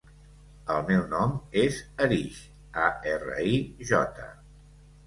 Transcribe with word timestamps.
El 0.75 0.79
meu 0.87 1.03
nom 1.11 1.35
és 1.65 1.77
Arij: 2.07 2.33
a, 2.87 2.89
erra, 3.13 3.39
i, 3.53 3.57
jota. 3.93 4.33